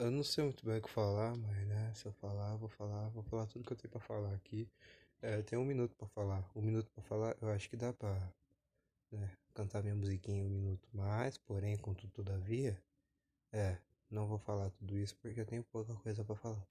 Eu 0.00 0.10
não 0.10 0.22
sei 0.22 0.44
muito 0.44 0.64
bem 0.64 0.78
o 0.78 0.82
que 0.82 0.90
falar, 0.90 1.36
mas 1.36 1.66
né, 1.66 1.92
se 1.94 2.06
eu 2.06 2.12
falar, 2.12 2.56
vou 2.56 2.68
falar, 2.68 3.08
vou 3.10 3.22
falar 3.24 3.46
tudo 3.46 3.64
que 3.64 3.72
eu 3.72 3.76
tenho 3.76 3.90
pra 3.90 4.00
falar 4.00 4.32
aqui. 4.34 4.68
É, 5.22 5.42
tem 5.42 5.58
um 5.58 5.64
minuto 5.64 5.94
pra 5.96 6.08
falar. 6.08 6.44
Um 6.56 6.62
minuto 6.62 6.90
pra 6.94 7.02
falar, 7.04 7.36
eu 7.40 7.48
acho 7.50 7.68
que 7.70 7.76
dá 7.76 7.92
pra 7.92 8.14
né, 9.12 9.30
cantar 9.54 9.82
minha 9.82 9.94
musiquinha 9.94 10.44
um 10.44 10.48
minuto. 10.50 10.88
mais 10.94 11.38
porém, 11.38 11.76
contudo, 11.78 12.12
todavia, 12.12 12.80
é, 13.52 13.78
não 14.10 14.26
vou 14.26 14.38
falar 14.38 14.70
tudo 14.70 14.96
isso 14.98 15.16
porque 15.18 15.40
eu 15.40 15.46
tenho 15.46 15.64
pouca 15.64 15.94
coisa 15.96 16.24
pra 16.24 16.36
falar. 16.36 16.66